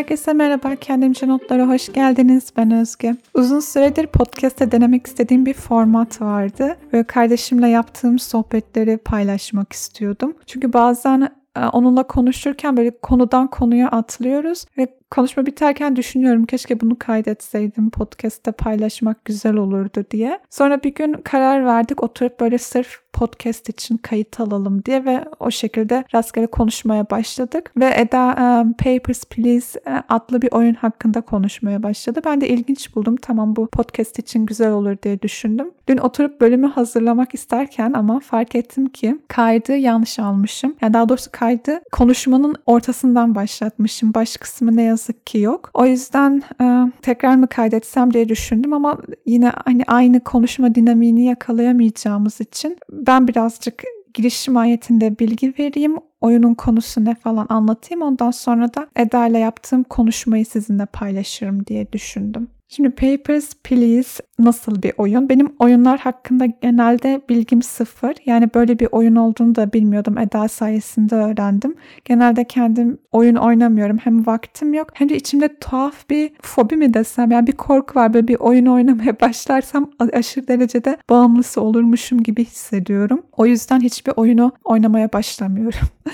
Herkese 0.00 0.32
merhaba, 0.32 0.76
Kendimce 0.76 1.28
Notlara 1.28 1.68
hoş 1.68 1.92
geldiniz. 1.92 2.52
Ben 2.56 2.70
Özge. 2.70 3.14
Uzun 3.34 3.60
süredir 3.60 4.06
podcast'te 4.06 4.72
denemek 4.72 5.06
istediğim 5.06 5.46
bir 5.46 5.54
format 5.54 6.20
vardı. 6.20 6.76
Böyle 6.92 7.04
kardeşimle 7.04 7.68
yaptığım 7.68 8.18
sohbetleri 8.18 8.98
paylaşmak 8.98 9.72
istiyordum. 9.72 10.36
Çünkü 10.46 10.72
bazen 10.72 11.28
e, 11.56 11.64
onunla 11.64 12.02
konuşurken 12.02 12.76
böyle 12.76 12.90
konudan 12.90 13.46
konuya 13.46 13.88
atlıyoruz 13.88 14.64
ve 14.78 14.86
konuşma 15.10 15.46
biterken 15.46 15.96
düşünüyorum 15.96 16.44
keşke 16.46 16.80
bunu 16.80 16.98
kaydetseydim 16.98 17.90
podcast'te 17.90 18.52
paylaşmak 18.52 19.24
güzel 19.24 19.54
olurdu 19.54 20.04
diye. 20.10 20.38
Sonra 20.50 20.82
bir 20.82 20.94
gün 20.94 21.12
karar 21.12 21.64
verdik 21.64 22.02
oturup 22.02 22.40
böyle 22.40 22.58
sırf 22.58 23.00
podcast 23.12 23.68
için 23.68 23.96
kayıt 23.96 24.40
alalım 24.40 24.84
diye 24.84 25.04
ve 25.04 25.24
o 25.40 25.50
şekilde 25.50 26.04
rastgele 26.14 26.46
konuşmaya 26.46 27.10
başladık. 27.10 27.72
Ve 27.76 27.94
Eda 27.96 28.26
um, 28.28 28.72
Papers, 28.72 29.24
Please 29.24 29.80
e, 29.86 30.02
adlı 30.08 30.42
bir 30.42 30.52
oyun 30.52 30.74
hakkında 30.74 31.20
konuşmaya 31.20 31.82
başladı. 31.82 32.20
Ben 32.24 32.40
de 32.40 32.48
ilginç 32.48 32.94
buldum. 32.96 33.16
Tamam 33.16 33.56
bu 33.56 33.66
podcast 33.66 34.18
için 34.18 34.46
güzel 34.46 34.70
olur 34.70 34.96
diye 35.02 35.22
düşündüm. 35.22 35.70
Dün 35.88 35.96
oturup 35.96 36.40
bölümü 36.40 36.66
hazırlamak 36.66 37.34
isterken 37.34 37.92
ama 37.92 38.20
fark 38.20 38.54
ettim 38.54 38.86
ki 38.86 39.18
kaydı 39.28 39.76
yanlış 39.76 40.18
almışım. 40.18 40.74
Yani 40.82 40.94
daha 40.94 41.08
doğrusu 41.08 41.30
kaydı 41.32 41.80
konuşmanın 41.92 42.54
ortasından 42.66 43.34
başlatmışım. 43.34 44.14
Baş 44.14 44.36
kısmı 44.36 44.76
ne 44.76 44.82
yazık 44.82 45.26
ki 45.26 45.38
yok. 45.38 45.70
O 45.74 45.86
yüzden 45.86 46.42
e, 46.60 46.92
tekrar 47.02 47.36
mı 47.36 47.46
kaydetsem 47.48 48.14
diye 48.14 48.28
düşündüm 48.28 48.72
ama 48.72 48.98
yine 49.26 49.52
hani 49.64 49.84
aynı 49.86 50.20
konuşma 50.20 50.74
dinamiğini 50.74 51.24
yakalayamayacağımız 51.24 52.40
için 52.40 52.78
ben 53.06 53.28
birazcık 53.28 53.84
girişim 54.14 54.56
ayetinde 54.56 55.18
bilgi 55.18 55.54
vereyim. 55.58 55.96
Oyunun 56.20 56.54
konusu 56.54 57.04
ne 57.04 57.14
falan 57.14 57.46
anlatayım. 57.48 58.02
Ondan 58.02 58.30
sonra 58.30 58.74
da 58.74 58.88
Eda 58.96 59.26
ile 59.26 59.38
yaptığım 59.38 59.82
konuşmayı 59.82 60.46
sizinle 60.46 60.86
paylaşırım 60.86 61.66
diye 61.66 61.92
düşündüm. 61.92 62.48
Şimdi 62.72 62.90
Papers, 62.90 63.54
Please 63.64 64.22
nasıl 64.38 64.82
bir 64.82 64.92
oyun? 64.98 65.28
Benim 65.28 65.52
oyunlar 65.58 65.98
hakkında 65.98 66.46
genelde 66.46 67.20
bilgim 67.28 67.62
sıfır. 67.62 68.14
Yani 68.26 68.48
böyle 68.54 68.78
bir 68.78 68.88
oyun 68.92 69.16
olduğunu 69.16 69.54
da 69.54 69.72
bilmiyordum. 69.72 70.18
Eda 70.18 70.48
sayesinde 70.48 71.14
öğrendim. 71.14 71.74
Genelde 72.04 72.44
kendim 72.44 72.98
oyun 73.12 73.34
oynamıyorum. 73.34 73.98
Hem 73.98 74.26
vaktim 74.26 74.74
yok 74.74 74.88
hem 74.94 75.08
de 75.08 75.16
içimde 75.16 75.58
tuhaf 75.58 76.10
bir 76.10 76.30
fobi 76.42 76.76
mi 76.76 76.94
desem 76.94 77.30
yani 77.30 77.46
bir 77.46 77.52
korku 77.52 77.98
var. 77.98 78.14
Böyle 78.14 78.28
bir 78.28 78.36
oyun 78.36 78.66
oynamaya 78.66 79.20
başlarsam 79.20 79.90
aşırı 80.12 80.48
derecede 80.48 80.96
bağımlısı 81.10 81.60
olurmuşum 81.60 82.22
gibi 82.22 82.44
hissediyorum. 82.44 83.22
O 83.36 83.46
yüzden 83.46 83.80
hiçbir 83.80 84.12
oyunu 84.16 84.52
oynamaya 84.64 85.12
başlamıyorum. 85.12 85.88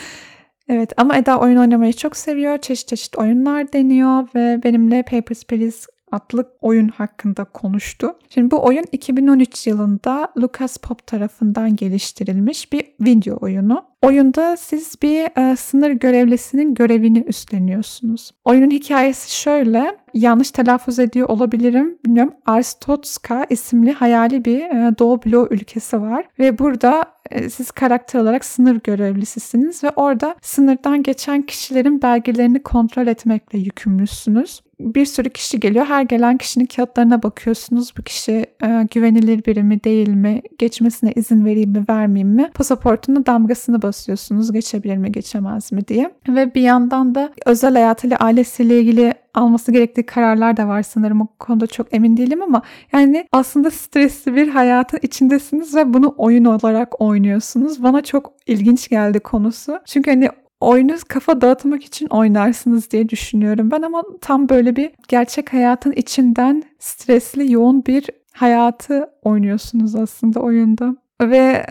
Evet 0.68 0.92
ama 0.96 1.16
Eda 1.16 1.40
oyun 1.40 1.56
oynamayı 1.56 1.92
çok 1.92 2.16
seviyor. 2.16 2.58
Çeşit 2.58 2.88
çeşit 2.88 3.18
oyunlar 3.18 3.72
deniyor 3.72 4.28
ve 4.34 4.60
benimle 4.64 5.02
Papers, 5.02 5.44
Please 5.44 5.86
adlı 6.16 6.52
oyun 6.60 6.88
hakkında 6.88 7.44
konuştu. 7.44 8.12
Şimdi 8.28 8.50
bu 8.50 8.64
oyun 8.64 8.84
2013 8.92 9.66
yılında 9.66 10.28
Lucas 10.38 10.76
Pop 10.76 11.06
tarafından 11.06 11.76
geliştirilmiş 11.76 12.72
bir 12.72 12.84
video 13.00 13.38
oyunu. 13.40 13.84
Oyunda 14.02 14.56
siz 14.56 15.02
bir 15.02 15.50
e, 15.50 15.56
sınır 15.56 15.90
görevlisinin 15.90 16.74
görevini 16.74 17.18
üstleniyorsunuz. 17.18 18.30
Oyunun 18.44 18.70
hikayesi 18.70 19.36
şöyle, 19.36 19.96
yanlış 20.14 20.50
telaffuz 20.50 20.98
ediyor 20.98 21.28
olabilirim 21.28 21.98
bilmiyorum. 22.04 22.34
Arstotska 22.46 23.46
isimli 23.50 23.92
hayali 23.92 24.44
bir 24.44 24.60
e, 24.60 24.98
Doğu 24.98 25.22
Bloğu 25.22 25.48
ülkesi 25.50 26.00
var 26.00 26.24
ve 26.38 26.58
burada 26.58 27.04
e, 27.30 27.50
siz 27.50 27.70
karakter 27.70 28.20
olarak 28.20 28.44
sınır 28.44 28.80
görevlisisiniz 28.84 29.84
ve 29.84 29.90
orada 29.90 30.36
sınırdan 30.42 31.02
geçen 31.02 31.42
kişilerin 31.42 32.02
belgelerini 32.02 32.62
kontrol 32.62 33.06
etmekle 33.06 33.58
yükümlüsünüz 33.58 34.60
bir 34.80 35.06
sürü 35.06 35.30
kişi 35.30 35.60
geliyor. 35.60 35.86
Her 35.86 36.02
gelen 36.02 36.36
kişinin 36.36 36.66
kağıtlarına 36.66 37.22
bakıyorsunuz. 37.22 37.92
Bu 37.98 38.02
kişi 38.02 38.46
e, 38.62 38.86
güvenilir 38.94 39.44
biri 39.44 39.62
mi 39.62 39.84
değil 39.84 40.08
mi? 40.08 40.42
Geçmesine 40.58 41.12
izin 41.12 41.44
vereyim 41.44 41.70
mi 41.70 41.84
vermeyeyim 41.88 42.34
mi? 42.34 42.50
Pasaportunun 42.54 43.26
damgasını 43.26 43.82
basıyorsunuz. 43.82 44.52
Geçebilir 44.52 44.96
mi 44.96 45.12
geçemez 45.12 45.72
mi 45.72 45.88
diye. 45.88 46.10
Ve 46.28 46.54
bir 46.54 46.62
yandan 46.62 47.14
da 47.14 47.32
özel 47.46 47.72
hayatıyla 47.72 48.16
ailesiyle 48.16 48.80
ilgili 48.80 49.14
alması 49.34 49.72
gerektiği 49.72 50.06
kararlar 50.06 50.56
da 50.56 50.68
var 50.68 50.82
sanırım. 50.82 51.20
O 51.20 51.26
konuda 51.38 51.66
çok 51.66 51.94
emin 51.94 52.16
değilim 52.16 52.42
ama 52.42 52.62
yani 52.92 53.28
aslında 53.32 53.70
stresli 53.70 54.36
bir 54.36 54.48
hayatın 54.48 54.98
içindesiniz 55.02 55.74
ve 55.74 55.94
bunu 55.94 56.14
oyun 56.18 56.44
olarak 56.44 57.00
oynuyorsunuz. 57.00 57.82
Bana 57.82 58.02
çok 58.02 58.32
ilginç 58.46 58.88
geldi 58.88 59.20
konusu. 59.20 59.80
Çünkü 59.86 60.10
hani 60.10 60.28
oyunu 60.60 60.94
kafa 61.08 61.40
dağıtmak 61.40 61.84
için 61.84 62.06
oynarsınız 62.06 62.90
diye 62.90 63.08
düşünüyorum 63.08 63.70
ben 63.70 63.82
ama 63.82 64.02
tam 64.20 64.48
böyle 64.48 64.76
bir 64.76 64.90
gerçek 65.08 65.52
hayatın 65.52 65.92
içinden 65.92 66.62
stresli 66.78 67.52
yoğun 67.52 67.86
bir 67.86 68.06
hayatı 68.32 69.10
oynuyorsunuz 69.22 69.94
aslında 69.94 70.40
oyunda. 70.40 70.96
Ve 71.22 71.66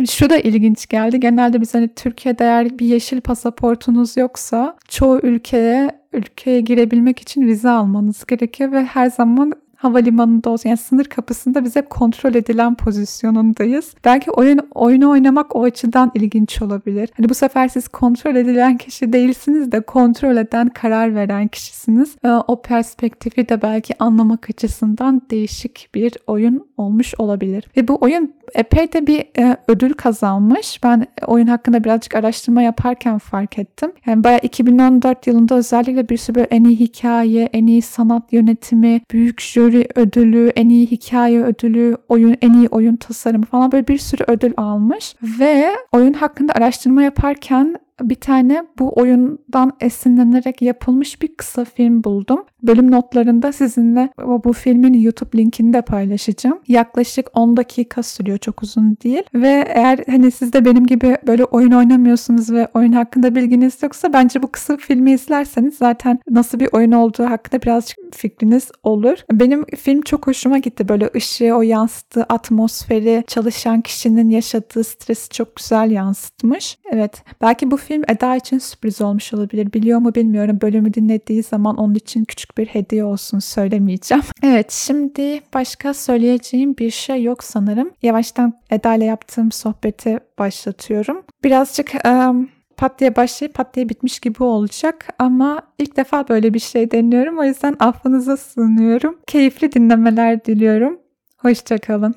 e, 0.00 0.06
şu 0.06 0.30
da 0.30 0.38
ilginç 0.38 0.86
geldi. 0.86 1.20
Genelde 1.20 1.60
biz 1.60 1.74
hani 1.74 1.94
Türkiye'de 1.94 2.44
eğer 2.44 2.78
bir 2.78 2.86
yeşil 2.86 3.20
pasaportunuz 3.20 4.16
yoksa 4.16 4.76
çoğu 4.88 5.20
ülkeye 5.22 5.90
ülkeye 6.12 6.60
girebilmek 6.60 7.20
için 7.20 7.46
vize 7.46 7.68
almanız 7.70 8.26
gerekiyor 8.26 8.72
ve 8.72 8.84
her 8.84 9.10
zaman 9.10 9.52
havalimanında 9.78 10.50
olsun 10.50 10.68
yani 10.68 10.78
sınır 10.78 11.04
kapısında 11.04 11.64
bize 11.64 11.82
kontrol 11.82 12.34
edilen 12.34 12.74
pozisyonundayız. 12.74 13.94
Belki 14.04 14.30
oyun 14.30 14.60
oyunu 14.74 15.10
oynamak 15.10 15.56
o 15.56 15.62
açıdan 15.62 16.10
ilginç 16.14 16.62
olabilir. 16.62 17.10
Hani 17.16 17.28
bu 17.28 17.34
sefer 17.34 17.68
siz 17.68 17.88
kontrol 17.88 18.36
edilen 18.36 18.76
kişi 18.76 19.12
değilsiniz 19.12 19.72
de 19.72 19.80
kontrol 19.80 20.36
eden, 20.36 20.68
karar 20.68 21.14
veren 21.14 21.48
kişisiniz. 21.48 22.16
Ee, 22.24 22.28
o 22.28 22.62
perspektifi 22.62 23.48
de 23.48 23.62
belki 23.62 23.94
anlamak 23.98 24.50
açısından 24.50 25.22
değişik 25.30 25.88
bir 25.94 26.12
oyun 26.26 26.68
olmuş 26.76 27.14
olabilir. 27.18 27.64
Ve 27.76 27.88
bu 27.88 27.98
oyun 28.00 28.37
epey 28.54 28.92
de 28.92 29.06
bir 29.06 29.24
e, 29.38 29.56
ödül 29.68 29.92
kazanmış. 29.92 30.82
Ben 30.82 31.06
oyun 31.26 31.46
hakkında 31.46 31.84
birazcık 31.84 32.14
araştırma 32.14 32.62
yaparken 32.62 33.18
fark 33.18 33.58
ettim. 33.58 33.92
Yani 34.06 34.24
bayağı 34.24 34.40
2014 34.42 35.26
yılında 35.26 35.54
özellikle 35.54 36.08
bir 36.08 36.16
sürü 36.16 36.40
en 36.40 36.64
iyi 36.64 36.80
hikaye, 36.80 37.48
en 37.52 37.66
iyi 37.66 37.82
sanat 37.82 38.32
yönetimi, 38.32 39.00
büyük 39.12 39.40
jüri 39.40 39.88
ödülü, 39.94 40.52
en 40.56 40.68
iyi 40.68 40.86
hikaye 40.86 41.42
ödülü, 41.42 41.96
oyun 42.08 42.36
en 42.42 42.52
iyi 42.52 42.68
oyun 42.68 42.96
tasarımı 42.96 43.44
falan 43.44 43.72
böyle 43.72 43.88
bir 43.88 43.98
sürü 43.98 44.24
ödül 44.26 44.52
almış. 44.56 45.14
Ve 45.40 45.70
oyun 45.92 46.12
hakkında 46.12 46.52
araştırma 46.52 47.02
yaparken 47.02 47.76
bir 48.02 48.14
tane 48.14 48.64
bu 48.78 49.00
oyundan 49.00 49.72
esinlenerek 49.80 50.62
yapılmış 50.62 51.22
bir 51.22 51.36
kısa 51.36 51.64
film 51.64 52.04
buldum. 52.04 52.44
Bölüm 52.62 52.90
notlarında 52.90 53.52
sizinle 53.52 54.10
bu 54.44 54.52
filmin 54.52 54.94
YouTube 54.94 55.38
linkini 55.38 55.72
de 55.72 55.82
paylaşacağım. 55.82 56.58
Yaklaşık 56.68 57.26
10 57.34 57.56
dakika 57.56 58.02
sürüyor 58.02 58.38
çok 58.38 58.62
uzun 58.62 58.96
değil. 59.04 59.22
Ve 59.34 59.64
eğer 59.74 59.98
hani 60.10 60.30
siz 60.30 60.52
de 60.52 60.64
benim 60.64 60.86
gibi 60.86 61.16
böyle 61.26 61.44
oyun 61.44 61.72
oynamıyorsunuz 61.72 62.52
ve 62.52 62.68
oyun 62.74 62.92
hakkında 62.92 63.34
bilginiz 63.34 63.82
yoksa 63.82 64.12
bence 64.12 64.42
bu 64.42 64.52
kısa 64.52 64.76
filmi 64.76 65.12
izlerseniz 65.12 65.74
zaten 65.74 66.18
nasıl 66.30 66.60
bir 66.60 66.68
oyun 66.72 66.92
olduğu 66.92 67.24
hakkında 67.24 67.62
birazcık 67.62 67.98
fikriniz 68.12 68.70
olur. 68.82 69.18
Benim 69.32 69.64
film 69.64 70.00
çok 70.00 70.26
hoşuma 70.26 70.58
gitti. 70.58 70.88
Böyle 70.88 71.10
ışığı, 71.16 71.54
o 71.54 71.62
yansıttığı 71.62 72.22
atmosferi, 72.22 73.24
çalışan 73.26 73.80
kişinin 73.80 74.30
yaşadığı 74.30 74.84
stresi 74.84 75.30
çok 75.30 75.56
güzel 75.56 75.90
yansıtmış. 75.90 76.78
Evet 76.92 77.22
belki 77.40 77.70
bu 77.70 77.76
film 77.76 78.02
Eda 78.08 78.36
için 78.36 78.58
sürpriz 78.58 79.00
olmuş 79.00 79.34
olabilir. 79.34 79.72
Biliyor 79.72 79.98
mu 79.98 80.14
bilmiyorum. 80.14 80.58
Bölümü 80.62 80.94
dinlediği 80.94 81.42
zaman 81.42 81.76
onun 81.76 81.94
için 81.94 82.24
küçük 82.24 82.47
bir 82.58 82.66
hediye 82.66 83.04
olsun 83.04 83.38
söylemeyeceğim. 83.38 84.24
Evet 84.42 84.72
şimdi 84.72 85.40
başka 85.54 85.94
söyleyeceğim 85.94 86.76
bir 86.78 86.90
şey 86.90 87.22
yok 87.22 87.44
sanırım. 87.44 87.90
Yavaştan 88.02 88.52
Eda 88.70 88.94
ile 88.94 89.04
yaptığım 89.04 89.52
sohbeti 89.52 90.18
başlatıyorum. 90.38 91.24
Birazcık 91.44 91.92
um, 92.06 92.48
pat 92.76 93.00
diye 93.00 93.16
başlayıp 93.16 93.54
pat 93.54 93.74
diye 93.74 93.88
bitmiş 93.88 94.20
gibi 94.20 94.42
olacak 94.42 95.08
ama 95.18 95.62
ilk 95.78 95.96
defa 95.96 96.28
böyle 96.28 96.54
bir 96.54 96.58
şey 96.58 96.90
deniyorum. 96.90 97.38
O 97.38 97.44
yüzden 97.44 97.76
affınıza 97.80 98.36
sığınıyorum. 98.36 99.18
Keyifli 99.26 99.72
dinlemeler 99.72 100.44
diliyorum. 100.44 101.00
Hoşçakalın. 101.38 102.14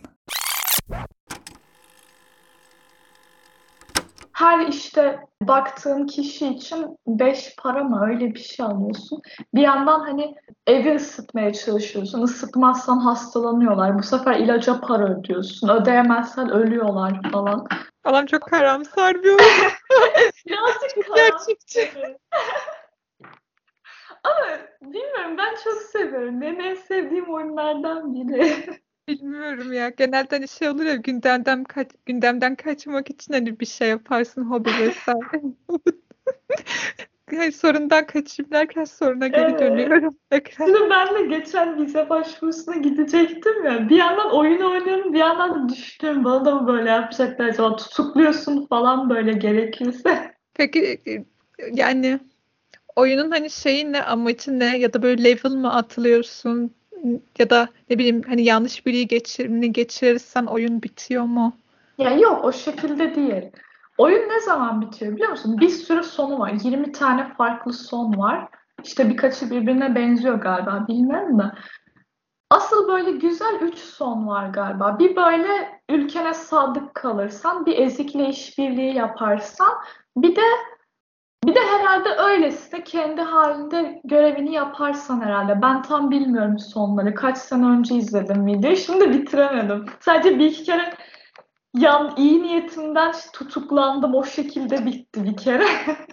Her 4.34 4.68
işte 4.68 5.20
baktığın 5.42 6.08
kişi 6.08 6.48
için 6.48 6.98
beş 7.08 7.56
para 7.58 7.84
mı 7.84 8.06
öyle 8.10 8.34
bir 8.34 8.40
şey 8.40 8.66
alıyorsun. 8.66 9.22
Bir 9.54 9.62
yandan 9.62 10.00
hani 10.00 10.36
evi 10.68 10.96
ısıtmaya 10.96 11.54
çalışıyorsun. 11.54 12.24
Isıtmazsan 12.24 12.98
hastalanıyorlar. 12.98 14.00
Bu 14.00 14.04
sefer 14.04 14.36
ilaca 14.36 14.82
para 14.82 15.20
ödüyorsun. 15.20 15.70
Ödeyemezsen 15.70 16.50
ölüyorlar 16.50 17.32
falan. 17.32 17.68
Falan 18.04 18.26
çok 18.26 18.42
karamsar 18.42 19.24
bir 19.24 19.30
oyun. 19.30 19.40
Birazcık 20.48 21.16
gerçekçi. 21.16 21.92
Ama 24.24 24.58
bilmiyorum 24.82 25.38
ben 25.38 25.56
çok 25.64 25.74
seviyorum. 25.74 26.42
Benim 26.42 26.62
en 26.62 26.76
sevdiğim 26.76 27.34
oyunlardan 27.34 28.14
biri. 28.14 28.82
Bilmiyorum 29.12 29.74
ya. 29.74 29.90
Genelde 29.90 30.36
hani 30.36 30.48
şey 30.48 30.70
olur 30.70 30.84
ya 30.84 30.96
gündemden 30.96 31.64
kaç 31.64 31.88
gündemden 32.06 32.56
kaçmak 32.56 33.10
için 33.10 33.34
hani 33.34 33.60
bir 33.60 33.66
şey 33.66 33.90
yaparsın 33.90 34.44
hobi 34.44 34.70
vesaire. 34.70 35.42
Hayır, 37.38 37.52
sorundan 37.52 38.06
kaçayım 38.06 38.52
derken 38.52 38.84
soruna 38.84 39.28
geri 39.28 39.52
Evet. 39.52 39.60
dönüyorum 39.60 40.18
tekrar. 40.30 40.66
Şimdi 40.66 40.90
ben 40.90 41.16
de 41.16 41.38
geçen 41.38 41.86
vize 41.86 42.10
başvurusuna 42.10 42.76
gidecektim 42.76 43.66
ya. 43.66 43.90
Bir 43.90 43.96
yandan 43.96 44.36
oyun 44.36 44.62
oynuyorum, 44.62 45.14
bir 45.14 45.20
yandan 45.20 45.70
da 45.70 45.74
düşünüyorum 45.74 46.24
bana 46.24 46.46
da 46.46 46.56
mı 46.56 46.68
böyle 46.68 46.90
yapacaklar 46.90 47.46
acaba 47.46 47.76
tutukluyorsun 47.76 48.66
falan 48.66 49.10
böyle 49.10 49.34
gerekirse. 49.34 50.36
Peki 50.54 51.02
e, 51.08 51.26
yani 51.74 52.20
oyunun 52.96 53.32
hani 53.32 53.50
şeyi 53.50 53.92
ne 53.92 54.04
amacı 54.04 54.60
ne 54.60 54.78
ya 54.78 54.94
da 54.94 55.02
böyle 55.02 55.24
level 55.24 55.52
mı 55.52 55.74
atlıyorsun 55.74 56.76
ya 57.40 57.50
da 57.50 57.68
ne 57.90 57.98
bileyim 57.98 58.22
hani 58.28 58.44
yanlış 58.44 58.86
biri 58.86 59.08
geçirini 59.08 59.74
geçirirsen 59.74 60.46
oyun 60.46 60.84
bitiyor 60.84 61.24
mu? 61.24 61.54
Ya 61.98 62.14
yok 62.14 62.46
o 62.46 62.52
şekilde 62.52 63.16
değil. 63.16 63.44
Oyun 63.98 64.30
ne 64.30 64.40
zaman 64.40 64.82
bitiyor 64.82 65.16
biliyor 65.16 65.30
musun? 65.30 65.58
Bir 65.60 65.70
sürü 65.70 66.04
sonu 66.04 66.40
var. 66.40 66.54
20 66.64 66.92
tane 66.92 67.34
farklı 67.34 67.74
son 67.74 68.18
var. 68.18 68.48
İşte 68.84 69.10
birkaçı 69.10 69.52
birbirine 69.52 69.96
benziyor 69.96 70.36
galiba 70.36 70.86
bilmiyorum 70.88 71.40
da. 71.40 71.56
Asıl 72.50 72.88
böyle 72.88 73.12
güzel 73.12 73.60
3 73.62 73.78
son 73.78 74.28
var 74.28 74.50
galiba. 74.50 75.00
Bir 75.00 75.16
böyle 75.16 75.82
ülkene 75.90 76.34
sadık 76.34 76.96
kalırsan, 76.96 77.66
bir 77.66 77.78
ezikle 77.78 78.30
işbirliği 78.30 78.96
yaparsan, 78.96 79.74
bir 80.18 80.36
de 80.36 80.42
bir 81.46 81.56
de 81.56 81.60
herhalde 81.60 82.10
öylesine 82.10 82.84
kendi 82.84 83.22
halinde 83.22 84.02
görevini 84.04 84.54
yaparsan 84.54 85.22
herhalde. 85.22 85.62
Ben 85.62 85.82
tam 85.82 86.12
bilmiyorum 86.12 86.60
sonları. 86.60 87.16
Kaç 87.16 87.38
sene 87.38 87.66
önce 87.66 87.96
izledim 87.96 88.46
videoyu. 88.46 88.78
Şimdi 88.78 89.10
bitiremedim. 89.10 89.86
Sadece 90.00 90.40
bir 90.40 90.46
iki 90.46 90.64
kere 90.64 90.94
yan 91.74 92.14
iyi 92.18 92.44
niyetimden 92.44 93.14
tutuklandım. 93.34 94.16
O 94.16 94.24
şekilde 94.24 94.86
bitti 94.86 95.24
bir 95.24 95.38
kere. 95.38 95.68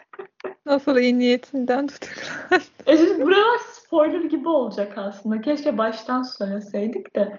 Nasıl 0.66 0.96
iyi 0.96 1.18
niyetinden 1.18 1.86
tutuklan? 1.86 2.60
E 2.86 2.96
şimdi 2.96 3.26
buralar 3.26 3.58
spoiler 3.72 4.20
gibi 4.20 4.48
olacak 4.48 4.98
aslında. 4.98 5.40
Keşke 5.40 5.78
baştan 5.78 6.22
söyleseydik 6.22 7.16
de. 7.16 7.38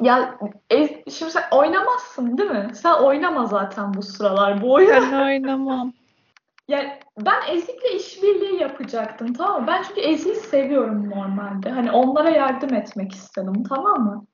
Ya 0.00 0.38
e, 0.70 1.10
şimdi 1.10 1.32
sen 1.32 1.44
oynamazsın 1.50 2.38
değil 2.38 2.50
mi? 2.50 2.70
Sen 2.74 2.92
oynama 2.92 3.46
zaten 3.46 3.94
bu 3.94 4.02
sıralar 4.02 4.62
bu 4.62 4.72
oyunu. 4.72 5.12
Ben 5.12 5.26
oynamam. 5.26 5.92
Yani 6.68 6.98
ben 7.18 7.40
Ezik'le 7.48 7.94
işbirliği 7.94 8.60
yapacaktım 8.60 9.32
tamam 9.32 9.60
mı? 9.60 9.66
Ben 9.66 9.82
çünkü 9.82 10.00
Ezik'i 10.00 10.40
seviyorum 10.40 11.10
normalde. 11.10 11.70
Hani 11.70 11.90
onlara 11.90 12.30
yardım 12.30 12.74
etmek 12.74 13.14
istedim 13.14 13.62
tamam 13.68 14.04
mı? 14.04 14.26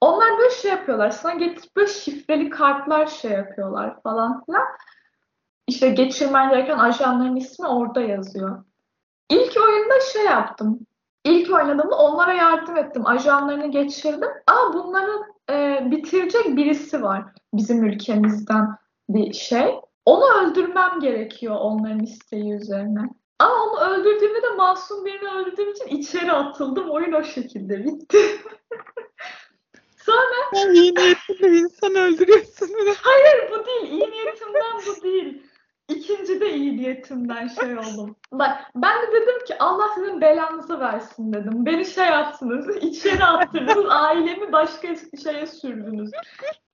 Onlar 0.00 0.38
böyle 0.38 0.50
şey 0.50 0.70
yapıyorlar. 0.70 1.10
Sana 1.10 1.34
getirip 1.34 1.76
böyle 1.76 1.92
şifreli 1.92 2.50
kartlar 2.50 3.06
şey 3.06 3.30
yapıyorlar 3.30 4.02
falan 4.02 4.44
filan. 4.44 4.64
İşte 5.66 5.88
geçirmen 5.88 6.50
gereken 6.50 6.78
ajanların 6.78 7.36
ismi 7.36 7.66
orada 7.66 8.00
yazıyor. 8.00 8.64
İlk 9.30 9.56
oyunda 9.56 10.00
şey 10.12 10.24
yaptım. 10.24 10.86
İlk 11.24 11.54
oynadığımda 11.54 11.96
onlara 11.96 12.32
yardım 12.32 12.76
ettim. 12.76 13.06
Ajanlarını 13.06 13.70
geçirdim. 13.70 14.30
Ama 14.46 14.74
bunları 14.74 15.22
e, 15.50 15.82
bitirecek 15.90 16.56
birisi 16.56 17.02
var. 17.02 17.24
Bizim 17.54 17.84
ülkemizden 17.84 18.76
bir 19.08 19.32
şey. 19.32 19.80
Onu 20.06 20.24
öldürmem 20.40 21.00
gerekiyor 21.00 21.56
onların 21.60 22.00
isteği 22.00 22.52
üzerine. 22.52 23.00
Ama 23.38 23.54
onu 23.54 23.80
öldürdüğümde 23.80 24.42
de 24.42 24.50
masum 24.56 25.04
birini 25.04 25.28
öldürdüğüm 25.28 25.70
için 25.70 25.86
içeri 25.86 26.32
atıldım. 26.32 26.90
Oyun 26.90 27.12
o 27.12 27.24
şekilde 27.24 27.84
bitti. 27.84 28.18
Sonra 29.96 30.72
iyi 30.72 30.94
niyetle 30.94 31.48
insan 31.48 31.94
öldürüyorsun. 31.94 32.68
hayır 33.02 33.50
bu 33.50 33.66
değil. 33.66 33.92
İyi 33.92 34.10
niyetimden 34.10 34.76
bu 34.86 35.02
değil. 35.02 35.42
İkinci 35.88 36.40
de 36.40 36.54
iyi 36.54 36.76
niyetimden 36.76 37.48
şey 37.48 37.78
oldum. 37.78 38.16
Bak 38.32 38.50
ben 38.74 39.02
de 39.02 39.12
dedim 39.12 39.44
ki 39.46 39.58
Allah 39.58 39.88
sizin 39.94 40.20
belanızı 40.20 40.80
versin 40.80 41.32
dedim. 41.32 41.66
Beni 41.66 41.84
şey 41.84 42.06
yaptınız, 42.06 42.76
içeri 42.82 43.24
attırdınız, 43.24 43.86
ailemi 43.88 44.52
başka 44.52 44.88
şeye 45.22 45.46
sürdünüz. 45.46 46.10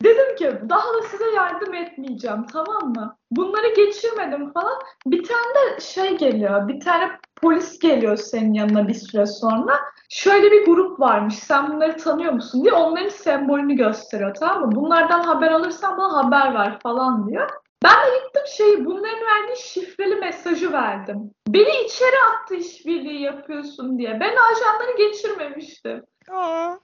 Dedim 0.03 0.37
ki 0.37 0.53
daha 0.69 0.95
da 0.95 1.03
size 1.11 1.31
yardım 1.31 1.75
etmeyeceğim 1.75 2.47
tamam 2.53 2.89
mı? 2.89 3.17
Bunları 3.31 3.75
geçirmedim 3.75 4.53
falan. 4.53 4.79
Bir 5.07 5.25
tane 5.25 5.55
de 5.55 5.81
şey 5.81 6.17
geliyor, 6.17 6.69
bir 6.69 6.81
tane 6.81 7.11
polis 7.43 7.79
geliyor 7.79 8.17
senin 8.17 8.55
yanına 8.55 8.89
bir 8.89 8.95
süre 8.95 9.27
sonra. 9.27 9.81
Şöyle 10.09 10.51
bir 10.51 10.67
grup 10.67 11.01
varmış, 11.01 11.35
sen 11.35 11.73
bunları 11.73 11.97
tanıyor 11.97 12.33
musun 12.33 12.65
diye 12.65 12.75
onların 12.75 13.09
sembolünü 13.09 13.75
gösteriyor 13.75 14.35
tamam 14.35 14.61
mı? 14.61 14.75
Bunlardan 14.75 15.23
haber 15.23 15.51
alırsan 15.51 15.99
bana 15.99 16.25
haber 16.25 16.55
ver 16.55 16.79
falan 16.83 17.29
diyor. 17.29 17.51
Ben 17.85 17.93
de 18.07 18.19
gittim 18.25 18.43
şey 18.57 18.85
bunların 18.85 19.27
verdiği 19.27 19.63
şifreli 19.63 20.15
mesajı 20.17 20.73
verdim. 20.73 21.31
Beni 21.49 21.85
içeri 21.85 22.17
attı 22.33 22.55
işbirliği 22.55 23.23
yapıyorsun 23.23 23.99
diye. 23.99 24.21
Ben 24.21 24.37
ajanları 24.37 24.97
geçirmemiştim. 24.99 26.05
Aa. 26.31 26.75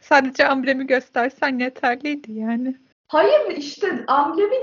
Sadece 0.00 0.48
amblemi 0.48 0.86
göstersen 0.86 1.58
yeterliydi 1.58 2.32
yani. 2.32 2.76
Hayır 3.08 3.56
işte 3.56 4.04
amblemi 4.06 4.56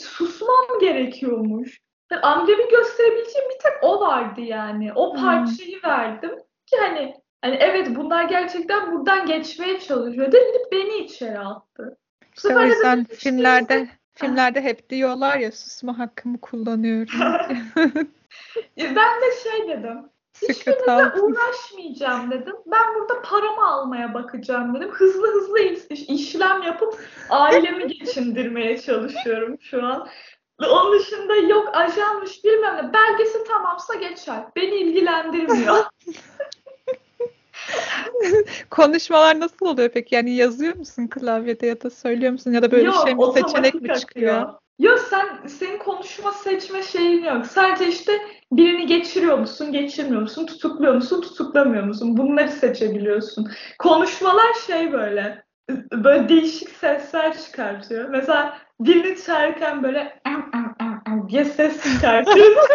susmam 0.00 0.78
gerekiyormuş. 0.80 1.80
Yani 2.12 2.22
amblemi 2.22 2.68
gösterebileceğim 2.68 3.48
bir 3.48 3.58
tek 3.58 3.72
o 3.82 4.00
vardı 4.00 4.40
yani. 4.40 4.92
O 4.94 5.14
Hmm. 5.14 5.22
parçayı 5.22 5.82
verdim 5.84 6.30
ki 6.66 6.76
hani 6.80 7.14
hani 7.42 7.56
evet 7.60 7.88
bunlar 7.96 8.24
gerçekten 8.24 8.92
buradan 8.92 9.26
geçmeye 9.26 9.80
çalışıyor. 9.80 10.32
Delirip 10.32 10.72
beni 10.72 10.98
içeri 10.98 11.38
attı. 11.38 11.96
İşte 12.36 12.56
o 12.56 12.60
yüzden 12.60 13.04
filmlerde 13.04 13.88
filmlerde 14.16 14.60
hep 14.60 14.90
diyorlar 14.90 15.38
ya 15.38 15.52
susma 15.52 15.98
hakkımı 15.98 16.40
kullanıyorum. 16.40 17.20
ben 18.78 19.20
de 19.22 19.32
şey 19.42 19.68
dedim. 19.68 19.98
Hiçbirinizle 20.48 21.20
uğraşmayacağım 21.20 22.30
dedim. 22.30 22.56
Ben 22.66 22.94
burada 22.94 23.22
paramı 23.22 23.66
almaya 23.66 24.14
bakacağım 24.14 24.74
dedim. 24.74 24.90
Hızlı 24.90 25.34
hızlı 25.34 25.58
iş- 25.60 26.08
işlem 26.08 26.62
yapıp 26.62 27.08
ailemi 27.30 27.86
geçindirmeye 27.98 28.80
çalışıyorum 28.80 29.56
şu 29.60 29.86
an. 29.86 30.08
Onun 30.62 30.98
dışında 30.98 31.36
yok 31.36 31.76
ajanmış 31.76 32.44
bilmem 32.44 32.76
ne. 32.76 32.92
Belgesi 32.92 33.44
tamamsa 33.44 33.94
geçer. 33.94 34.44
Beni 34.56 34.74
ilgilendirmiyor. 34.74 35.76
Konuşmalar 38.70 39.40
nasıl 39.40 39.66
oluyor 39.66 39.88
peki? 39.88 40.14
Yani 40.14 40.34
yazıyor 40.34 40.76
musun 40.76 41.06
klavyede 41.06 41.66
ya 41.66 41.82
da 41.82 41.90
söylüyor 41.90 42.32
musun 42.32 42.52
ya 42.52 42.62
da 42.62 42.70
böyle 42.70 42.86
yok 42.86 42.96
şey 43.04 43.14
mi 43.14 43.24
seçenek 43.34 43.74
mi 43.74 43.94
çıkıyor? 43.94 44.34
akıyor. 44.34 44.54
Yok 44.78 44.98
sen 44.98 45.46
senin 45.46 45.78
konuşma 45.78 46.32
seçme 46.32 46.82
şeyin 46.82 47.24
yok. 47.24 47.46
Sadece 47.46 47.88
işte 47.88 48.12
birini 48.52 48.86
geçiriyor 48.86 49.38
musun, 49.38 49.72
geçirmiyor 49.72 50.22
musun, 50.22 50.46
tutukluyor 50.46 50.94
musun, 50.94 51.20
tutuklamıyor 51.20 51.84
musun? 51.84 52.16
Bunları 52.16 52.48
seçebiliyorsun. 52.48 53.50
Konuşmalar 53.78 54.54
şey 54.66 54.92
böyle 54.92 55.44
böyle 55.92 56.28
değişik 56.28 56.68
sesler 56.68 57.38
çıkartıyor. 57.38 58.08
Mesela 58.08 58.58
birini 58.80 59.22
çağırırken 59.22 59.82
böyle 59.82 60.20
"Am, 60.24 60.50
am, 60.52 60.76
am, 60.80 61.02
am" 61.06 61.28
diye 61.28 61.44
ses 61.44 61.82
çıkartıyor. 61.82 62.46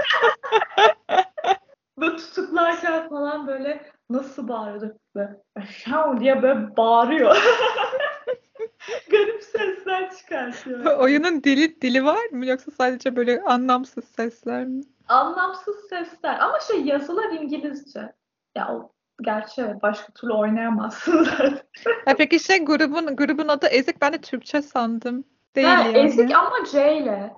böyle 2.01 2.17
tutuklarken 2.17 3.09
falan 3.09 3.47
böyle 3.47 3.85
nasıl 4.09 4.47
bağırdı? 4.47 4.97
Böyle 5.15 5.41
"Şav" 5.69 6.19
diye 6.19 6.41
böyle 6.41 6.77
bağırıyor. 6.77 7.35
Garip 9.11 9.43
sesler 9.43 10.15
çıkartıyor. 10.15 10.97
Oyunun 10.99 11.43
dili 11.43 11.81
dili 11.81 12.05
var 12.05 12.25
mı 12.31 12.45
yoksa 12.45 12.71
sadece 12.71 13.15
böyle 13.15 13.41
anlamsız 13.41 14.05
sesler 14.05 14.65
mi? 14.65 14.81
Anlamsız 15.07 15.75
sesler 15.89 16.39
ama 16.39 16.59
şey 16.59 16.81
yazılar 16.81 17.29
İngilizce. 17.31 18.13
Ya 18.55 18.67
o 18.75 18.91
gerçi 19.21 19.65
başka 19.81 20.13
türlü 20.13 20.33
oynayamazsın 20.33 21.23
zaten. 21.23 21.59
Ha, 22.05 22.13
peki 22.17 22.39
şey 22.39 22.65
grubun 22.65 23.15
grubun 23.15 23.47
adı 23.47 23.65
Ezik 23.67 24.01
ben 24.01 24.13
de 24.13 24.17
Türkçe 24.21 24.61
sandım. 24.61 25.23
Değil 25.55 25.67
Ha, 25.67 25.83
yani. 25.83 25.97
ezik 25.97 26.35
ama 26.35 26.55
C 26.71 26.97
ile. 26.97 27.33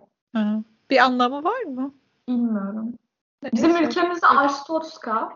Bir 0.90 0.98
anlamı 0.98 1.44
var 1.44 1.62
mı? 1.64 1.94
Bilmiyorum. 2.28 2.94
Bizim 3.54 3.76
ülkemizde 3.84 4.28
Arstotzka. 4.28 5.30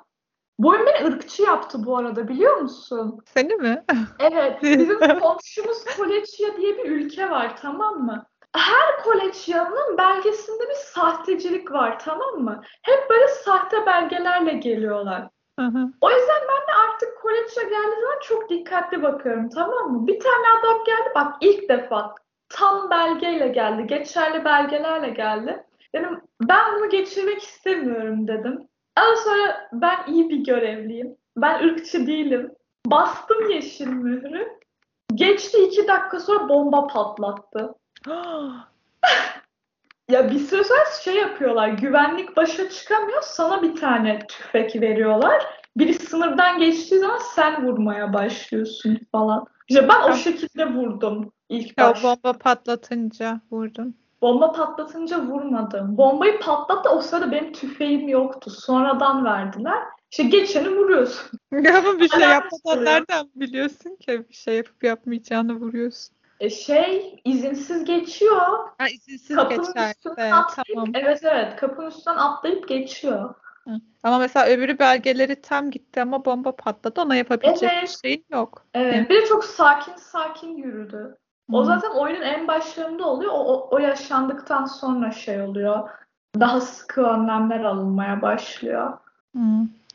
Bu 0.59 0.69
oyun 0.69 0.85
beni 0.85 1.07
ırkçı 1.07 1.43
yaptı 1.43 1.85
bu 1.85 1.97
arada 1.97 2.27
biliyor 2.27 2.57
musun? 2.57 3.19
Seni 3.25 3.55
mi? 3.55 3.83
Evet, 4.19 4.63
bizim 4.63 4.99
komşumuz 4.99 5.85
Koleçya 5.97 6.57
diye 6.57 6.77
bir 6.77 6.91
ülke 6.91 7.29
var 7.29 7.57
tamam 7.61 8.05
mı? 8.05 8.25
Her 8.55 9.03
Koleçya'nın 9.03 9.97
belgesinde 9.97 10.69
bir 10.69 10.75
sahtecilik 10.93 11.71
var 11.71 11.99
tamam 11.99 12.35
mı? 12.35 12.61
Hep 12.81 13.09
böyle 13.09 13.27
sahte 13.27 13.85
belgelerle 13.85 14.53
geliyorlar. 14.53 15.29
Hı 15.59 15.65
hı. 15.65 15.87
O 16.01 16.11
yüzden 16.11 16.41
ben 16.41 16.67
de 16.67 16.77
artık 16.87 17.17
Koleçya 17.21 17.63
geldiği 17.63 18.01
zaman 18.01 18.19
çok 18.21 18.49
dikkatli 18.49 19.03
bakıyorum 19.03 19.49
tamam 19.49 19.91
mı? 19.91 20.07
Bir 20.07 20.19
tane 20.19 20.45
adam 20.59 20.83
geldi 20.83 21.11
bak 21.15 21.35
ilk 21.41 21.69
defa 21.69 22.15
tam 22.49 22.89
belgeyle 22.89 23.47
geldi, 23.47 23.87
geçerli 23.87 24.45
belgelerle 24.45 25.09
geldi. 25.09 25.65
Dedim 25.95 26.21
ben 26.41 26.75
bunu 26.75 26.89
geçirmek 26.89 27.43
istemiyorum 27.43 28.27
dedim. 28.27 28.67
Ondan 28.99 29.15
sonra 29.15 29.69
ben 29.73 29.97
iyi 30.07 30.29
bir 30.29 30.37
görevliyim. 30.37 31.15
Ben 31.37 31.63
ırkçı 31.63 32.07
değilim. 32.07 32.51
Bastım 32.85 33.49
yeşil 33.49 33.87
mührü. 33.87 34.47
Geçti 35.15 35.57
iki 35.67 35.87
dakika 35.87 36.19
sonra 36.19 36.49
bomba 36.49 36.87
patlattı. 36.87 37.73
Ya 40.09 40.31
bir 40.31 40.39
süre 40.39 40.63
sonra 40.63 40.79
şey 41.03 41.15
yapıyorlar. 41.15 41.67
Güvenlik 41.69 42.37
başa 42.37 42.69
çıkamıyor. 42.69 43.21
Sana 43.21 43.61
bir 43.61 43.75
tane 43.75 44.19
tüfek 44.27 44.75
veriyorlar. 44.81 45.43
Biri 45.77 45.93
sınırdan 45.93 46.59
geçtiği 46.59 46.99
zaman 46.99 47.19
sen 47.35 47.67
vurmaya 47.67 48.13
başlıyorsun 48.13 48.99
falan. 49.11 49.45
İşte 49.69 49.87
ben 49.89 50.01
o 50.11 50.13
şekilde 50.13 50.73
vurdum 50.73 51.31
ilk 51.49 51.79
Ya 51.79 51.89
baş. 51.89 52.03
bomba 52.03 52.33
patlatınca 52.33 53.41
vurdun. 53.51 53.95
Bomba 54.21 54.51
patlatınca 54.51 55.21
vurmadım. 55.21 55.97
Bombayı 55.97 56.39
patlattı 56.39 56.89
o 56.89 57.01
sırada 57.01 57.31
benim 57.31 57.53
tüfeğim 57.53 58.07
yoktu. 58.09 58.49
Sonradan 58.49 59.25
verdiler. 59.25 59.83
İşte 60.11 60.23
geçeni 60.23 60.69
vuruyorsun. 60.69 61.39
Ya 61.51 61.77
ama 61.77 61.99
bir 61.99 62.09
şey 62.09 62.19
yapmadan 62.19 62.75
yok. 62.77 62.83
nereden 62.87 63.29
biliyorsun 63.35 63.95
ki 63.95 64.25
bir 64.29 64.33
şey 64.33 64.57
yapıp 64.57 64.83
yapmayacağını 64.83 65.53
vuruyorsun. 65.53 66.15
E 66.39 66.49
şey 66.49 67.21
izinsiz 67.25 67.85
geçiyor. 67.85 68.41
Ha 68.77 68.87
izinsiz 68.89 69.35
Kapının 69.35 69.65
geçerse 69.65 69.91
üstünden 69.97 70.31
atlayıp 70.31 70.67
tamam. 70.75 70.91
evet 70.93 71.19
evet 71.23 71.55
kapının 71.55 71.87
üstünden 71.87 72.17
atlayıp 72.17 72.67
geçiyor. 72.67 73.33
Hı. 73.67 73.71
Ama 74.03 74.17
mesela 74.19 74.47
öbürü 74.47 74.79
belgeleri 74.79 75.41
tam 75.41 75.71
gitti 75.71 76.01
ama 76.01 76.25
bomba 76.25 76.55
patladı. 76.55 77.01
Ona 77.01 77.15
yapabilecek 77.15 77.61
bir 77.69 77.77
Evet. 77.77 77.95
şeyin 78.01 78.25
yok. 78.31 78.65
Evet. 78.73 78.93
Evet. 78.95 79.09
Bir 79.09 79.21
de 79.21 79.25
çok 79.25 79.45
sakin 79.45 79.95
sakin 79.95 80.57
yürüdü. 80.57 81.17
O 81.51 81.63
zaten 81.63 81.89
oyunun 81.89 82.21
en 82.21 82.47
başlarında 82.47 83.05
oluyor. 83.05 83.31
O, 83.31 83.37
o, 83.37 83.67
o 83.71 83.77
yaşandıktan 83.77 84.65
sonra 84.65 85.11
şey 85.11 85.41
oluyor. 85.41 85.89
Daha 86.39 86.61
sıkı 86.61 87.01
önlemler 87.01 87.59
alınmaya 87.59 88.21
başlıyor. 88.21 88.93
Hı. 89.35 89.41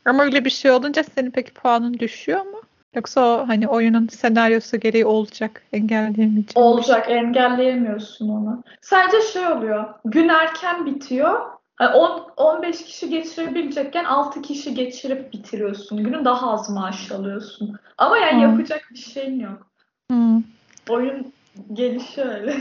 Ama 0.05 0.23
öyle 0.23 0.45
bir 0.45 0.49
şey 0.49 0.71
olunca 0.71 1.03
senin 1.03 1.31
peki 1.31 1.53
puanın 1.53 1.93
düşüyor 1.93 2.41
mu? 2.41 2.61
Yoksa 2.95 3.25
o 3.25 3.47
hani 3.47 3.67
oyunun 3.67 4.07
senaryosu 4.07 4.79
gereği 4.79 5.05
olacak 5.05 5.63
şey. 5.71 6.63
Olacak, 6.63 7.11
engelleyemiyorsun 7.11 8.29
onu. 8.29 8.63
Sadece 8.81 9.21
şey 9.21 9.47
oluyor. 9.47 9.93
Gün 10.05 10.29
erken 10.29 10.85
bitiyor. 10.85 11.41
Yani 11.81 11.95
10 11.95 12.31
15 12.37 12.83
kişi 12.83 13.09
geçirebilecekken 13.09 14.03
6 14.03 14.41
kişi 14.41 14.73
geçirip 14.73 15.33
bitiriyorsun. 15.33 16.03
Günü 16.03 16.25
daha 16.25 16.53
az 16.53 16.69
maaş 16.69 17.11
alıyorsun. 17.11 17.79
Ama 17.97 18.17
yani 18.17 18.37
Hı. 18.37 18.49
yapacak 18.49 18.87
bir 18.91 18.97
şeyin 18.97 19.39
yok. 19.39 19.67
Hı. 20.11 20.41
Oyun 20.89 21.33
gelişi 21.73 22.21
öyle. 22.21 22.55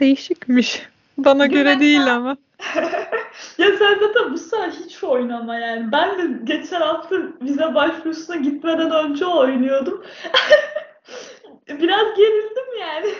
Değişikmiş. 0.00 0.82
Bana 1.18 1.46
Gün 1.46 1.54
göre 1.54 1.80
değil 1.80 2.14
ama. 2.14 2.36
Ya 3.58 3.66
sen 3.78 3.98
zaten 4.00 4.32
bu 4.32 4.38
sefer 4.38 4.70
hiç 4.70 5.04
oynama 5.04 5.58
yani. 5.58 5.92
Ben 5.92 6.18
de 6.18 6.38
geçen 6.44 6.80
hafta 6.80 7.16
vize 7.42 7.74
başvurusuna 7.74 8.36
gitmeden 8.36 8.90
önce 8.90 9.26
oynuyordum. 9.26 10.04
Biraz 11.68 12.16
gerildim 12.16 12.78
yani. 12.80 13.14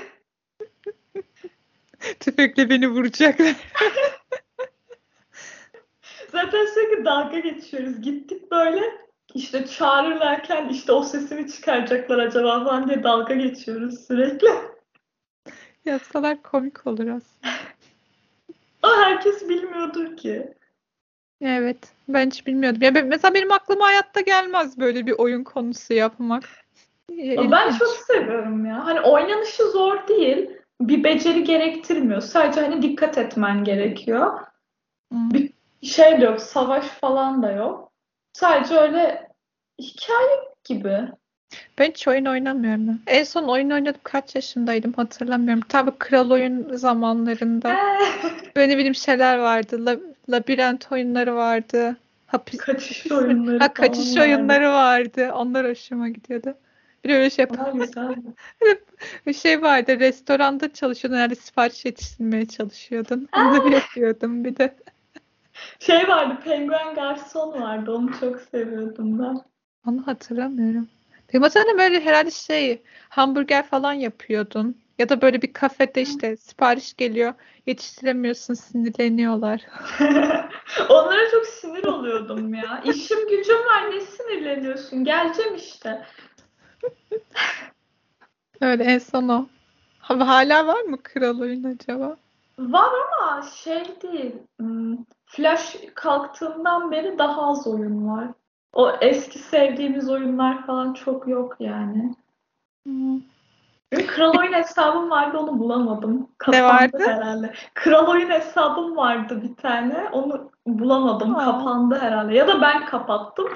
Tüfekle 2.21 2.71
beni 2.71 2.89
vuracaklar. 2.89 3.55
Zaten 6.29 6.67
sürekli 6.67 7.05
dalga 7.05 7.39
geçiyoruz. 7.39 8.01
Gittik 8.03 8.51
böyle 8.51 8.83
işte 9.35 9.67
çağırırlarken 9.67 10.69
işte 10.69 10.93
o 10.93 11.03
sesini 11.03 11.53
çıkaracaklar 11.53 12.19
acaba 12.19 12.65
falan 12.65 12.89
diye 12.89 13.03
dalga 13.03 13.35
geçiyoruz 13.35 14.07
sürekli. 14.07 14.49
Yapsalar 15.85 16.43
komik 16.43 16.87
olur 16.87 17.07
aslında. 17.07 17.55
Ama 18.83 18.97
herkes 18.97 19.49
bilmiyordur 19.49 20.17
ki. 20.17 20.55
Evet. 21.41 21.79
Ben 22.09 22.27
hiç 22.27 22.47
bilmiyordum. 22.47 22.83
Ya 22.83 22.95
ben- 22.95 23.07
mesela 23.07 23.35
benim 23.35 23.53
aklıma 23.53 23.87
hayatta 23.87 24.21
gelmez 24.21 24.79
böyle 24.79 25.07
bir 25.07 25.13
oyun 25.19 25.45
konusu 25.45 25.95
yapmak. 25.95 26.45
Ya 27.11 27.51
ben 27.51 27.67
İlginç. 27.67 27.79
çok 27.79 27.89
seviyorum 27.89 28.67
ya. 28.67 28.87
Hani 28.87 29.01
oynanışı 29.01 29.63
zor 29.71 30.09
değil. 30.09 30.51
Bir 30.81 31.05
beceri 31.05 31.45
gerektirmiyor. 31.45 32.21
Sadece 32.21 32.61
hani 32.61 32.83
dikkat 32.83 33.19
etmen 33.19 33.65
gerekiyor. 33.65 34.41
Hı. 35.13 35.19
Şey 35.83 36.21
de 36.21 36.25
yok, 36.25 36.41
savaş 36.41 36.85
falan 36.87 37.43
da 37.43 37.53
yok. 37.53 37.92
Sadece 38.33 38.75
öyle 38.77 39.29
hikaye 39.79 40.37
gibi. 40.65 40.99
Ben 41.79 41.91
hiç 41.91 42.09
oyun 42.09 42.25
oynamıyorum. 42.25 42.87
ya. 42.89 42.95
En 43.07 43.25
son 43.25 43.49
oyun 43.49 43.71
oynadım 43.71 44.01
kaç 44.05 44.35
yaşındaydım 44.35 44.93
hatırlamıyorum. 44.93 45.63
Tabii 45.69 45.91
kral 45.99 46.31
oyun 46.31 46.77
zamanlarında. 46.77 47.77
Böyle 48.57 48.73
ne 48.73 48.77
bileyim 48.77 48.95
şeyler 48.95 49.39
vardı. 49.39 49.87
La- 49.87 50.01
labirent 50.31 50.93
oyunları 50.93 51.35
vardı. 51.35 51.97
Hapis, 52.27 52.61
Kaçış 52.61 53.13
oyunları 53.13 53.59
ha, 53.59 53.75
kaçış 53.75 54.15
falan 54.15 54.29
vardı. 54.29 54.39
oyunları 54.39 54.69
vardı. 54.73 55.33
Onlar 55.35 55.71
hoşuma 55.71 56.09
gidiyordu. 56.09 56.55
Bir 57.05 57.15
öyle 57.15 57.31
şey 57.31 57.47
güzel. 57.75 58.15
bir 59.27 59.33
şey 59.35 59.63
vardı. 59.63 60.01
Restoranda 60.01 60.73
çalışıyordun. 60.73 61.19
Yani 61.19 61.37
sipariş 61.37 61.85
yetiştirmeye 61.85 62.47
çalışıyordun. 62.47 63.29
Onu 63.37 63.73
yapıyordum 63.73 64.45
bir 64.45 64.57
de. 64.57 64.75
Şey 65.81 66.09
vardı, 66.09 66.39
penguen 66.45 66.95
garson 66.95 67.61
vardı. 67.63 67.93
Onu 67.93 68.11
çok 68.21 68.41
seviyordum 68.41 69.19
ben. 69.19 69.41
Onu 69.89 70.07
hatırlamıyorum. 70.07 70.89
Benim 71.33 71.43
hatırladığım 71.43 71.79
böyle 71.79 72.01
herhalde 72.01 72.31
şey 72.31 72.83
hamburger 73.09 73.67
falan 73.67 73.93
yapıyordun. 73.93 74.77
Ya 74.99 75.09
da 75.09 75.21
böyle 75.23 75.43
bir 75.43 75.53
kafede 75.53 76.03
işte 76.03 76.37
sipariş 76.37 76.95
geliyor. 76.95 77.35
Yetiştiremiyorsun 77.67 78.55
sinirleniyorlar. 78.55 79.61
Onlara 80.89 81.31
çok 81.31 81.47
sinir 81.47 81.85
oluyordum 81.85 82.55
ya. 82.55 82.83
İşim 82.85 83.29
gücüm 83.29 83.57
var, 83.59 83.91
ne 83.91 84.01
sinirleniyorsun? 84.01 85.05
Geleceğim 85.05 85.55
işte. 85.55 86.03
Öyle 88.61 88.85
en 88.85 88.99
son 88.99 89.29
o. 89.29 89.47
Ha- 89.99 90.29
Hala 90.29 90.67
var 90.67 90.81
mı 90.81 91.03
kral 91.03 91.41
oyun 91.41 91.65
acaba? 91.65 92.17
Var 92.59 92.91
ama 93.19 93.43
şey 93.43 93.85
değil. 94.03 94.33
Flash 95.37 95.77
kalktığından 95.95 96.91
beri 96.91 97.19
daha 97.19 97.51
az 97.51 97.67
oyun 97.67 98.09
var. 98.09 98.29
O 98.73 98.91
eski 99.01 99.39
sevdiğimiz 99.39 100.11
oyunlar 100.11 100.67
falan 100.67 100.95
çok 100.95 101.29
yok 101.29 101.57
yani. 101.61 102.15
Hmm. 102.87 103.21
Kral 104.07 104.39
Oyun 104.39 104.53
hesabım 104.53 105.11
vardı 105.11 105.39
onu 105.39 105.59
bulamadım. 105.59 106.29
Kapandı 106.39 106.65
vardı? 106.65 107.05
herhalde. 107.07 107.53
Kral 107.75 108.07
Oyun 108.07 108.31
hesabım 108.31 108.97
vardı 108.97 109.43
bir 109.43 109.57
tane. 109.57 110.09
Onu 110.13 110.51
bulamadım. 110.67 111.37
Aa. 111.37 111.45
Kapandı 111.45 111.99
herhalde. 111.99 112.35
Ya 112.35 112.49
da 112.49 112.63
ben 112.63 112.87
kapattım. 112.87 113.49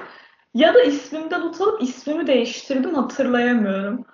Ya 0.53 0.73
da 0.73 0.81
ismimden 0.81 1.41
utanıp 1.41 1.81
ismimi 1.81 2.27
değiştirdim 2.27 2.93
hatırlayamıyorum. 2.93 4.05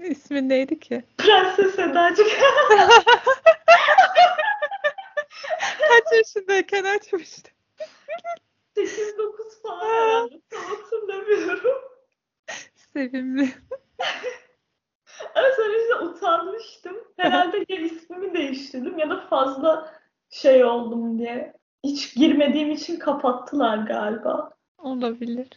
İsmi 0.00 0.48
neydi 0.48 0.80
ki? 0.80 1.04
Prenses 1.18 1.78
Edacık. 1.78 2.26
Kaç 5.90 6.18
yaşındayken 6.18 6.84
açmıştı. 6.84 7.50
8-9 8.76 9.62
falan 9.62 9.80
herhalde. 9.86 10.40
Tam 10.50 10.62
hatırlamıyorum. 10.64 11.76
Sevimli. 12.92 13.42
Ama 15.34 15.46
sonra 15.56 15.76
işte 15.82 15.94
utanmıştım. 16.04 16.96
Herhalde 17.16 17.64
ya 17.68 17.78
ismimi 17.80 18.34
değiştirdim 18.34 18.98
ya 18.98 19.10
da 19.10 19.20
fazla 19.20 19.92
şey 20.30 20.64
oldum 20.64 21.18
diye. 21.18 21.52
Hiç 21.84 22.14
girmediğim 22.14 22.70
için 22.70 22.98
kapattılar 22.98 23.76
galiba. 23.78 24.50
Olabilir. 24.78 25.48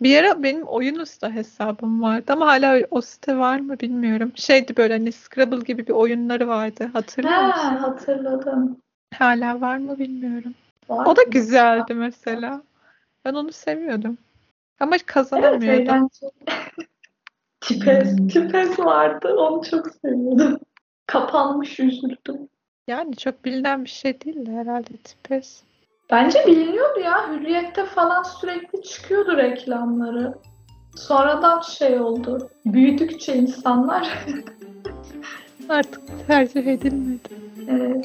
Bir 0.00 0.18
ara 0.18 0.42
benim 0.42 0.62
oyun 0.62 0.98
usta 0.98 1.30
hesabım 1.30 2.02
vardı 2.02 2.24
ama 2.32 2.46
hala 2.46 2.80
o 2.90 3.00
site 3.00 3.36
var 3.38 3.60
mı 3.60 3.80
bilmiyorum. 3.80 4.32
Şeydi 4.34 4.76
böyle 4.76 4.92
hani 4.94 5.12
Scrabble 5.12 5.64
gibi 5.64 5.86
bir 5.86 5.92
oyunları 5.92 6.48
vardı. 6.48 6.90
Hatırlıyor 6.92 7.34
Ha, 7.34 7.46
musun? 7.46 7.76
hatırladım. 7.76 8.81
Hala 9.18 9.60
var 9.60 9.76
mı 9.76 9.98
bilmiyorum. 9.98 10.54
Var 10.88 11.06
O 11.06 11.16
da 11.16 11.20
mı? 11.22 11.30
güzeldi 11.30 11.94
mesela. 11.94 12.62
Ben 13.24 13.34
onu 13.34 13.52
seviyordum. 13.52 14.18
Ama 14.80 14.94
Evet, 14.96 15.06
kazanamıyordum. 15.06 15.68
eğlenceli. 15.70 16.30
Tipes, 17.60 18.16
Tipes 18.16 18.78
vardı. 18.78 19.34
Onu 19.34 19.62
çok 19.70 19.86
seviyordum. 20.02 20.58
Kapanmış, 21.06 21.80
üzüldüm. 21.80 22.48
Yani 22.88 23.16
çok 23.16 23.44
bilinen 23.44 23.84
bir 23.84 23.90
şey 23.90 24.20
değil 24.20 24.46
de 24.46 24.52
herhalde 24.52 24.96
tipes. 25.04 25.62
Bence 26.10 26.38
biliniyordu 26.46 27.00
ya. 27.00 27.32
Hürriyet'te 27.32 27.84
falan 27.84 28.22
sürekli 28.22 28.82
çıkıyordu 28.82 29.36
reklamları. 29.36 30.34
Sonradan 30.96 31.60
şey 31.60 31.98
oldu. 32.00 32.50
Büyüdükçe 32.66 33.36
insanlar 33.36 34.18
Artık 35.68 36.26
tercih 36.26 36.66
edilmedi. 36.66 37.28
e, 37.68 38.02